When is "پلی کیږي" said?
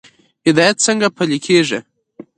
1.15-1.79